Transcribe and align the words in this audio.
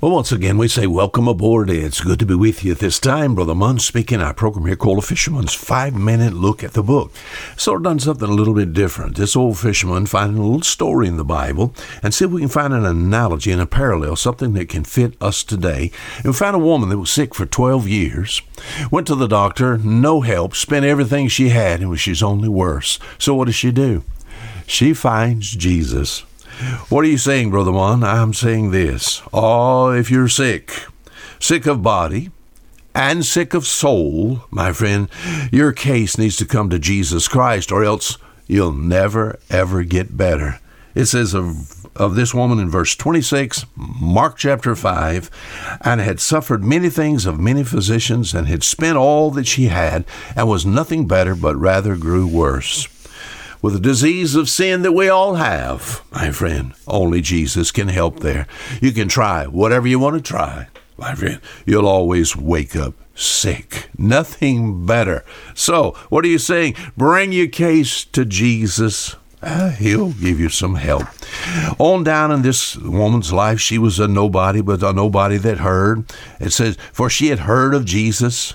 Well, 0.00 0.12
once 0.12 0.32
again, 0.32 0.56
we 0.56 0.66
say 0.66 0.86
welcome 0.86 1.28
aboard. 1.28 1.68
It's 1.68 2.00
good 2.00 2.18
to 2.20 2.24
be 2.24 2.34
with 2.34 2.64
you 2.64 2.72
at 2.72 2.78
this 2.78 2.98
time. 2.98 3.34
Brother 3.34 3.54
Munn 3.54 3.78
speaking. 3.78 4.22
Our 4.22 4.32
program 4.32 4.64
here 4.64 4.74
called 4.74 4.96
A 4.96 5.02
Fisherman's 5.02 5.52
Five 5.52 5.94
Minute 5.94 6.32
Look 6.32 6.64
at 6.64 6.72
the 6.72 6.82
Book. 6.82 7.12
Sort 7.58 7.80
of 7.80 7.82
done 7.82 7.98
something 7.98 8.26
a 8.26 8.32
little 8.32 8.54
bit 8.54 8.72
different. 8.72 9.18
This 9.18 9.36
old 9.36 9.58
fisherman 9.58 10.06
finding 10.06 10.38
a 10.38 10.42
little 10.42 10.62
story 10.62 11.06
in 11.06 11.18
the 11.18 11.22
Bible 11.24 11.74
and 12.02 12.14
see 12.14 12.24
if 12.24 12.30
we 12.30 12.40
can 12.40 12.48
find 12.48 12.72
an 12.72 12.86
analogy 12.86 13.52
and 13.52 13.60
a 13.60 13.66
parallel, 13.66 14.16
something 14.16 14.54
that 14.54 14.70
can 14.70 14.84
fit 14.84 15.20
us 15.20 15.44
today. 15.44 15.90
And 16.16 16.24
we 16.24 16.32
found 16.32 16.56
a 16.56 16.60
woman 16.60 16.88
that 16.88 16.96
was 16.96 17.10
sick 17.10 17.34
for 17.34 17.44
12 17.44 17.86
years, 17.86 18.40
went 18.90 19.06
to 19.08 19.14
the 19.14 19.28
doctor, 19.28 19.76
no 19.76 20.22
help, 20.22 20.56
spent 20.56 20.86
everything 20.86 21.28
she 21.28 21.50
had, 21.50 21.82
and 21.82 22.00
she's 22.00 22.22
only 22.22 22.48
worse. 22.48 22.98
So 23.18 23.34
what 23.34 23.44
does 23.44 23.54
she 23.54 23.70
do? 23.70 24.02
She 24.66 24.94
finds 24.94 25.50
Jesus. 25.54 26.24
What 26.88 27.04
are 27.04 27.08
you 27.08 27.18
saying, 27.18 27.50
Brother 27.50 27.72
Juan? 27.72 28.04
I'm 28.04 28.34
saying 28.34 28.70
this. 28.70 29.22
Oh, 29.32 29.90
if 29.92 30.10
you're 30.10 30.28
sick, 30.28 30.86
sick 31.38 31.66
of 31.66 31.82
body, 31.82 32.30
and 32.94 33.24
sick 33.24 33.54
of 33.54 33.66
soul, 33.66 34.44
my 34.50 34.72
friend, 34.72 35.08
your 35.50 35.72
case 35.72 36.18
needs 36.18 36.36
to 36.36 36.44
come 36.44 36.68
to 36.70 36.78
Jesus 36.78 37.28
Christ, 37.28 37.72
or 37.72 37.82
else 37.82 38.18
you'll 38.46 38.72
never, 38.72 39.38
ever 39.48 39.84
get 39.84 40.16
better. 40.16 40.60
It 40.94 41.06
says 41.06 41.34
of, 41.34 41.86
of 41.96 42.14
this 42.14 42.34
woman 42.34 42.58
in 42.58 42.68
verse 42.68 42.94
26, 42.94 43.64
Mark 43.76 44.36
chapter 44.36 44.74
5, 44.74 45.78
and 45.82 46.00
had 46.00 46.20
suffered 46.20 46.62
many 46.62 46.90
things 46.90 47.24
of 47.24 47.40
many 47.40 47.64
physicians, 47.64 48.34
and 48.34 48.48
had 48.48 48.64
spent 48.64 48.98
all 48.98 49.30
that 49.30 49.46
she 49.46 49.66
had, 49.66 50.04
and 50.36 50.48
was 50.48 50.66
nothing 50.66 51.06
better, 51.06 51.34
but 51.34 51.56
rather 51.56 51.96
grew 51.96 52.26
worse 52.26 52.86
with 53.62 53.74
the 53.74 53.80
disease 53.80 54.34
of 54.34 54.48
sin 54.48 54.82
that 54.82 54.92
we 54.92 55.08
all 55.08 55.34
have, 55.34 56.02
my 56.12 56.30
friend. 56.30 56.72
Only 56.86 57.20
Jesus 57.20 57.70
can 57.70 57.88
help 57.88 58.20
there. 58.20 58.46
You 58.80 58.92
can 58.92 59.08
try 59.08 59.46
whatever 59.46 59.86
you 59.86 59.98
want 59.98 60.16
to 60.16 60.22
try, 60.22 60.68
my 60.96 61.14
friend. 61.14 61.40
You'll 61.66 61.88
always 61.88 62.36
wake 62.36 62.74
up 62.74 62.94
sick. 63.14 63.88
Nothing 63.98 64.86
better. 64.86 65.24
So, 65.54 65.92
what 66.08 66.24
are 66.24 66.28
you 66.28 66.38
saying? 66.38 66.74
Bring 66.96 67.32
your 67.32 67.48
case 67.48 68.04
to 68.06 68.24
Jesus. 68.24 69.16
Uh, 69.42 69.70
he'll 69.70 70.12
give 70.12 70.38
you 70.38 70.50
some 70.50 70.74
help. 70.74 71.06
On 71.78 72.04
down 72.04 72.30
in 72.30 72.42
this 72.42 72.76
woman's 72.76 73.32
life, 73.32 73.60
she 73.60 73.78
was 73.78 73.98
a 73.98 74.06
nobody, 74.06 74.60
but 74.60 74.82
a 74.82 74.92
nobody 74.92 75.38
that 75.38 75.58
heard. 75.58 76.04
It 76.38 76.50
says, 76.50 76.76
For 76.92 77.08
she 77.08 77.28
had 77.28 77.40
heard 77.40 77.74
of 77.74 77.86
Jesus, 77.86 78.54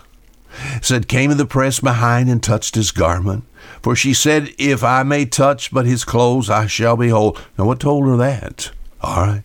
said, 0.82 1.08
came 1.08 1.32
in 1.32 1.38
the 1.38 1.46
press 1.46 1.80
behind 1.80 2.30
and 2.30 2.42
touched 2.42 2.76
his 2.76 2.92
garment. 2.92 3.44
For 3.82 3.96
she 3.96 4.14
said, 4.14 4.54
If 4.58 4.84
I 4.84 5.04
may 5.04 5.26
touch 5.26 5.72
but 5.72 5.86
his 5.86 6.04
clothes, 6.04 6.50
I 6.50 6.68
shall 6.68 6.98
be 6.98 7.10
whole. 7.10 7.38
Now, 7.58 7.66
what 7.66 7.80
told 7.80 8.06
her 8.08 8.18
that? 8.18 8.72
All 9.02 9.28
right. 9.28 9.44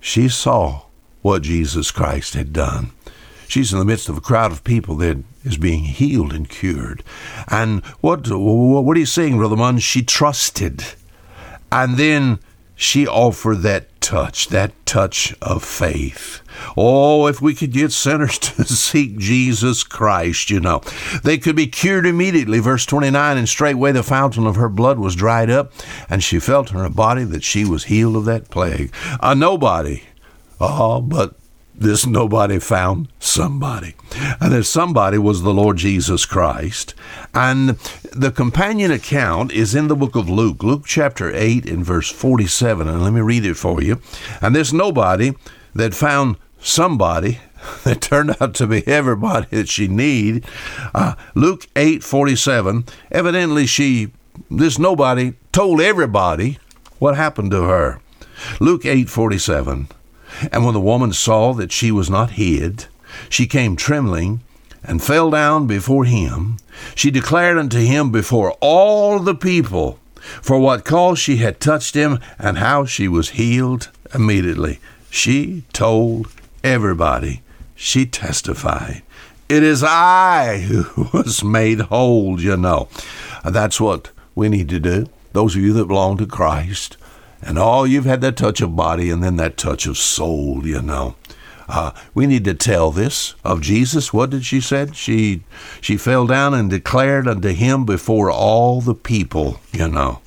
She 0.00 0.28
saw 0.28 0.82
what 1.22 1.42
Jesus 1.42 1.90
Christ 1.90 2.34
had 2.34 2.52
done. 2.52 2.90
She's 3.46 3.72
in 3.72 3.78
the 3.78 3.84
midst 3.84 4.08
of 4.08 4.16
a 4.16 4.22
crowd 4.22 4.50
of 4.50 4.64
people 4.64 4.96
that 4.96 5.18
is 5.44 5.58
being 5.58 5.84
healed 5.84 6.32
and 6.32 6.48
cured. 6.48 7.04
And 7.48 7.84
what 8.00 8.26
what 8.30 8.96
are 8.96 9.00
you 9.00 9.06
saying, 9.06 9.36
Brother 9.36 9.56
Munn? 9.56 9.78
She 9.78 10.02
trusted. 10.02 10.84
And 11.70 11.96
then 11.96 12.38
she 12.74 13.06
offered 13.06 13.58
that 13.58 13.88
touch, 14.12 14.48
that 14.48 14.74
touch 14.84 15.34
of 15.40 15.64
faith. 15.64 16.42
Oh, 16.76 17.28
if 17.28 17.40
we 17.40 17.54
could 17.54 17.72
get 17.72 17.92
sinners 17.92 18.38
to 18.40 18.64
seek 18.64 19.16
Jesus 19.16 19.84
Christ, 19.84 20.50
you 20.50 20.60
know, 20.60 20.82
they 21.24 21.38
could 21.38 21.56
be 21.56 21.66
cured 21.66 22.04
immediately. 22.04 22.58
Verse 22.58 22.84
29 22.84 23.38
And 23.38 23.48
straightway 23.48 23.90
the 23.90 24.02
fountain 24.02 24.46
of 24.46 24.56
her 24.56 24.68
blood 24.68 24.98
was 24.98 25.16
dried 25.16 25.48
up, 25.48 25.72
and 26.10 26.22
she 26.22 26.38
felt 26.38 26.70
in 26.70 26.76
her 26.76 26.90
body 26.90 27.24
that 27.24 27.42
she 27.42 27.64
was 27.64 27.84
healed 27.84 28.16
of 28.16 28.26
that 28.26 28.50
plague. 28.50 28.92
A 29.22 29.34
nobody. 29.34 30.02
Oh, 30.60 31.00
but 31.00 31.34
this 31.74 32.06
nobody 32.06 32.58
found 32.58 33.08
somebody. 33.18 33.94
And 34.40 34.52
this 34.52 34.68
somebody 34.68 35.18
was 35.18 35.42
the 35.42 35.54
Lord 35.54 35.78
Jesus 35.78 36.26
Christ. 36.26 36.94
And 37.34 37.70
the 38.12 38.30
companion 38.30 38.90
account 38.90 39.52
is 39.52 39.74
in 39.74 39.88
the 39.88 39.96
book 39.96 40.14
of 40.14 40.28
Luke, 40.28 40.62
Luke 40.62 40.84
chapter 40.86 41.34
8 41.34 41.68
and 41.68 41.84
verse 41.84 42.10
47. 42.10 42.88
And 42.88 43.02
let 43.02 43.12
me 43.12 43.20
read 43.20 43.46
it 43.46 43.54
for 43.54 43.82
you. 43.82 44.00
And 44.40 44.54
this 44.54 44.72
nobody 44.72 45.32
that 45.74 45.94
found 45.94 46.36
somebody 46.60 47.38
that 47.84 48.00
turned 48.00 48.36
out 48.40 48.54
to 48.54 48.66
be 48.66 48.86
everybody 48.86 49.46
that 49.50 49.68
she 49.68 49.88
needed. 49.88 50.44
Uh, 50.94 51.14
Luke 51.34 51.68
8 51.76 52.02
47. 52.02 52.84
Evidently, 53.10 53.66
she, 53.66 54.12
this 54.50 54.78
nobody, 54.78 55.34
told 55.52 55.80
everybody 55.80 56.58
what 56.98 57.16
happened 57.16 57.50
to 57.52 57.62
her. 57.62 58.00
Luke 58.60 58.84
8 58.84 59.08
47. 59.08 59.88
And 60.50 60.64
when 60.64 60.74
the 60.74 60.80
woman 60.80 61.12
saw 61.12 61.52
that 61.54 61.72
she 61.72 61.90
was 61.90 62.10
not 62.10 62.32
hid, 62.32 62.86
she 63.28 63.46
came 63.46 63.76
trembling 63.76 64.40
and 64.82 65.02
fell 65.02 65.30
down 65.30 65.66
before 65.66 66.04
him. 66.04 66.56
She 66.94 67.10
declared 67.10 67.58
unto 67.58 67.78
him 67.78 68.10
before 68.10 68.52
all 68.60 69.18
the 69.18 69.34
people 69.34 69.98
for 70.40 70.58
what 70.58 70.84
cause 70.84 71.18
she 71.18 71.36
had 71.36 71.60
touched 71.60 71.94
him 71.94 72.18
and 72.38 72.58
how 72.58 72.84
she 72.84 73.08
was 73.08 73.30
healed 73.30 73.90
immediately. 74.14 74.78
She 75.10 75.64
told 75.72 76.28
everybody. 76.64 77.42
She 77.74 78.06
testified. 78.06 79.02
It 79.48 79.62
is 79.62 79.82
I 79.82 80.60
who 80.60 81.08
was 81.12 81.42
made 81.44 81.80
whole, 81.80 82.40
you 82.40 82.56
know. 82.56 82.88
That's 83.44 83.80
what 83.80 84.10
we 84.34 84.48
need 84.48 84.68
to 84.70 84.80
do. 84.80 85.08
Those 85.32 85.56
of 85.56 85.62
you 85.62 85.72
that 85.74 85.86
belong 85.86 86.18
to 86.18 86.26
Christ, 86.26 86.96
and 87.42 87.58
all 87.58 87.86
you've 87.86 88.04
had 88.04 88.20
that 88.20 88.36
touch 88.36 88.60
of 88.60 88.76
body 88.76 89.10
and 89.10 89.22
then 89.22 89.36
that 89.36 89.56
touch 89.56 89.86
of 89.86 89.98
soul, 89.98 90.66
you 90.66 90.80
know. 90.80 91.16
Uh, 91.68 91.92
we 92.14 92.26
need 92.26 92.44
to 92.44 92.54
tell 92.54 92.90
this 92.90 93.34
of 93.44 93.60
Jesus. 93.60 94.12
What 94.12 94.30
did 94.30 94.44
she 94.44 94.60
said? 94.60 94.96
She 94.96 95.42
she 95.80 95.96
fell 95.96 96.26
down 96.26 96.54
and 96.54 96.68
declared 96.68 97.26
unto 97.26 97.48
him 97.48 97.84
before 97.84 98.30
all 98.30 98.80
the 98.80 98.94
people, 98.94 99.60
you 99.72 99.88
know. 99.88 100.20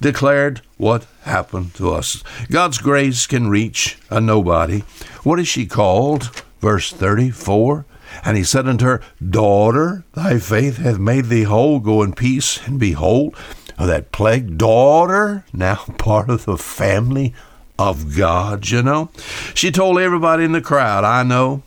Declared 0.00 0.62
what 0.76 1.06
happened 1.22 1.74
to 1.74 1.92
us. 1.92 2.22
God's 2.50 2.78
grace 2.78 3.26
can 3.26 3.48
reach 3.48 3.98
a 4.10 4.20
nobody. 4.20 4.80
What 5.22 5.38
is 5.38 5.48
she 5.48 5.66
called? 5.66 6.42
Verse 6.60 6.92
34. 6.92 7.84
And 8.24 8.36
he 8.36 8.44
said 8.44 8.66
unto 8.66 8.86
her, 8.86 9.02
Daughter, 9.28 10.04
thy 10.14 10.38
faith 10.38 10.78
hath 10.78 10.98
made 10.98 11.26
thee 11.26 11.42
whole. 11.42 11.80
Go 11.80 12.02
in 12.02 12.12
peace 12.12 12.64
and 12.66 12.78
be 12.78 12.92
whole 12.92 13.34
of 13.78 13.86
that 13.88 14.12
plague 14.12 14.58
daughter, 14.58 15.44
now 15.52 15.76
part 15.98 16.30
of 16.30 16.44
the 16.44 16.56
family 16.56 17.34
of 17.78 18.16
God, 18.16 18.68
you 18.68 18.82
know. 18.82 19.10
She 19.54 19.70
told 19.70 19.98
everybody 19.98 20.44
in 20.44 20.52
the 20.52 20.60
crowd, 20.60 21.04
I 21.04 21.22
know. 21.22 21.62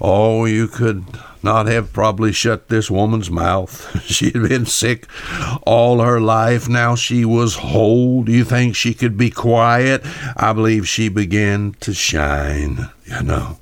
Oh, 0.00 0.44
you 0.44 0.68
could 0.68 1.04
not 1.42 1.66
have 1.66 1.92
probably 1.92 2.32
shut 2.32 2.68
this 2.68 2.90
woman's 2.90 3.30
mouth. 3.30 4.02
she 4.04 4.26
had 4.26 4.48
been 4.48 4.66
sick 4.66 5.06
all 5.62 6.00
her 6.00 6.20
life. 6.20 6.68
Now 6.68 6.94
she 6.94 7.24
was 7.24 7.56
whole. 7.56 8.22
Do 8.24 8.32
you 8.32 8.44
think 8.44 8.74
she 8.74 8.94
could 8.94 9.16
be 9.16 9.30
quiet? 9.30 10.02
I 10.36 10.52
believe 10.52 10.88
she 10.88 11.08
began 11.08 11.74
to 11.80 11.94
shine, 11.94 12.90
you 13.04 13.22
know. 13.22 13.58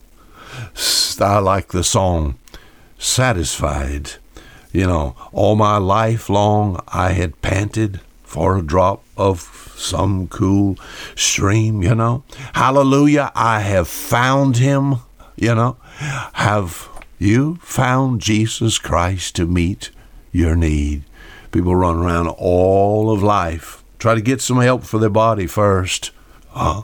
I 1.20 1.38
like 1.38 1.68
the 1.68 1.84
song, 1.84 2.36
Satisfied 2.98 4.14
you 4.74 4.86
know, 4.88 5.14
all 5.32 5.54
my 5.54 5.78
life 5.78 6.28
long 6.28 6.80
I 6.88 7.12
had 7.12 7.40
panted 7.40 8.00
for 8.24 8.58
a 8.58 8.62
drop 8.62 9.04
of 9.16 9.72
some 9.76 10.26
cool 10.26 10.76
stream, 11.14 11.80
you 11.80 11.94
know. 11.94 12.24
Hallelujah, 12.54 13.30
I 13.36 13.60
have 13.60 13.86
found 13.86 14.56
him, 14.56 14.96
you 15.36 15.54
know. 15.54 15.76
Have 16.34 16.88
you 17.20 17.56
found 17.62 18.20
Jesus 18.20 18.78
Christ 18.78 19.36
to 19.36 19.46
meet 19.46 19.90
your 20.32 20.56
need? 20.56 21.04
People 21.52 21.76
run 21.76 21.96
around 21.96 22.26
all 22.26 23.12
of 23.12 23.22
life, 23.22 23.84
try 24.00 24.16
to 24.16 24.20
get 24.20 24.40
some 24.40 24.58
help 24.58 24.82
for 24.82 24.98
their 24.98 25.08
body 25.08 25.46
first. 25.46 26.10
Uh, 26.52 26.82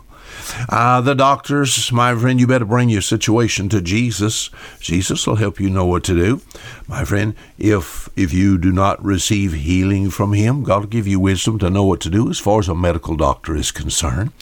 uh, 0.68 1.00
the 1.00 1.14
doctors, 1.14 1.90
my 1.92 2.14
friend, 2.14 2.40
you 2.40 2.46
better 2.46 2.64
bring 2.64 2.88
your 2.88 3.02
situation 3.02 3.68
to 3.70 3.80
Jesus. 3.80 4.50
Jesus 4.80 5.26
will 5.26 5.36
help 5.36 5.60
you 5.60 5.70
know 5.70 5.86
what 5.86 6.04
to 6.04 6.14
do. 6.14 6.40
My 6.86 7.04
friend, 7.04 7.34
if 7.58 8.08
if 8.16 8.32
you 8.32 8.58
do 8.58 8.72
not 8.72 9.02
receive 9.04 9.52
healing 9.52 10.10
from 10.10 10.32
him, 10.32 10.64
God 10.64 10.80
will 10.80 10.88
give 10.88 11.06
you 11.06 11.20
wisdom 11.20 11.58
to 11.60 11.70
know 11.70 11.84
what 11.84 12.00
to 12.00 12.10
do 12.10 12.28
as 12.28 12.38
far 12.38 12.58
as 12.58 12.68
a 12.68 12.74
medical 12.74 13.16
doctor 13.16 13.54
is 13.54 13.70
concerned. 13.70 14.32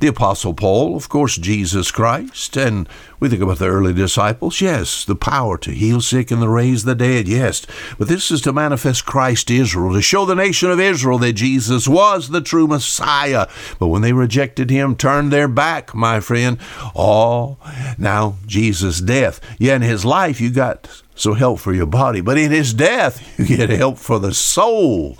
The 0.00 0.06
Apostle 0.06 0.54
Paul, 0.54 0.96
of 0.96 1.08
course, 1.08 1.36
Jesus 1.36 1.90
Christ, 1.90 2.56
and 2.56 2.88
we 3.18 3.28
think 3.28 3.42
about 3.42 3.58
the 3.58 3.66
early 3.66 3.92
disciples, 3.92 4.60
yes, 4.60 5.04
the 5.04 5.16
power 5.16 5.58
to 5.58 5.72
heal 5.72 6.00
sick 6.00 6.30
and 6.30 6.42
to 6.42 6.48
raise 6.48 6.84
the 6.84 6.94
dead, 6.94 7.26
yes. 7.26 7.66
But 7.98 8.08
this 8.08 8.30
is 8.30 8.40
to 8.42 8.52
manifest 8.52 9.06
Christ 9.06 9.50
Israel, 9.50 9.94
to 9.94 10.02
show 10.02 10.24
the 10.24 10.34
nation 10.34 10.70
of 10.70 10.78
Israel 10.78 11.18
that 11.18 11.32
Jesus 11.32 11.88
was 11.88 12.28
the 12.28 12.40
true 12.40 12.66
Messiah. 12.66 13.48
But 13.78 13.88
when 13.88 14.02
they 14.02 14.12
rejected 14.12 14.70
him, 14.70 14.96
turned 14.96 15.32
their 15.32 15.45
back, 15.48 15.94
my 15.94 16.20
friend, 16.20 16.58
oh, 16.94 17.56
now 17.98 18.36
Jesus' 18.46 19.00
death. 19.00 19.40
Yeah, 19.58 19.76
in 19.76 19.82
his 19.82 20.04
life, 20.04 20.40
you 20.40 20.50
got 20.50 21.02
so 21.14 21.34
help 21.34 21.60
for 21.60 21.72
your 21.72 21.86
body, 21.86 22.20
but 22.20 22.38
in 22.38 22.50
his 22.50 22.74
death, 22.74 23.38
you 23.38 23.56
get 23.56 23.70
help 23.70 23.98
for 23.98 24.18
the 24.18 24.34
soul. 24.34 25.18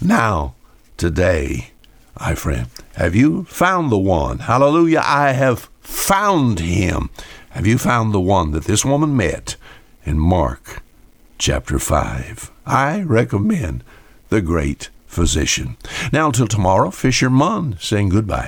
Now, 0.00 0.54
today, 0.96 1.70
my 2.18 2.34
friend, 2.34 2.68
have 2.96 3.14
you 3.14 3.44
found 3.44 3.90
the 3.90 3.98
one? 3.98 4.40
Hallelujah. 4.40 5.02
I 5.04 5.32
have 5.32 5.70
found 5.80 6.60
him. 6.60 7.10
Have 7.50 7.66
you 7.66 7.78
found 7.78 8.14
the 8.14 8.20
one 8.20 8.52
that 8.52 8.64
this 8.64 8.84
woman 8.84 9.16
met 9.16 9.56
in 10.04 10.18
Mark 10.18 10.82
chapter 11.38 11.78
5? 11.78 12.50
I 12.64 13.02
recommend 13.02 13.82
the 14.28 14.40
great 14.40 14.90
physician. 15.06 15.76
Now, 16.12 16.26
until 16.26 16.46
tomorrow, 16.46 16.90
Fisher 16.90 17.28
Munn 17.28 17.76
saying 17.78 18.08
goodbye. 18.08 18.40